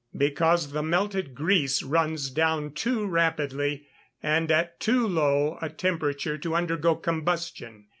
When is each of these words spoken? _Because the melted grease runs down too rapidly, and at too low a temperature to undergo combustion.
_Because 0.17 0.71
the 0.71 0.81
melted 0.81 1.35
grease 1.35 1.83
runs 1.83 2.31
down 2.31 2.71
too 2.71 3.05
rapidly, 3.05 3.85
and 4.23 4.51
at 4.51 4.79
too 4.79 5.05
low 5.05 5.59
a 5.61 5.69
temperature 5.69 6.39
to 6.39 6.55
undergo 6.55 6.95
combustion. 6.95 7.85